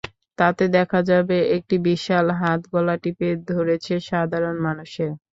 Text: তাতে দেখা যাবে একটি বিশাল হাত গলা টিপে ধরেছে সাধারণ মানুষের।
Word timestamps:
তাতে 0.37 0.63
দেখা 0.77 0.99
যাবে 1.09 1.37
একটি 1.57 1.75
বিশাল 1.85 2.25
হাত 2.39 2.61
গলা 2.73 2.95
টিপে 3.03 3.29
ধরেছে 3.51 3.93
সাধারণ 4.09 4.55
মানুষের। 4.67 5.11